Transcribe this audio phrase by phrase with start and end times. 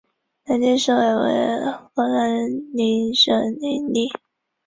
[0.45, 4.11] 南定市改为河南宁省省莅。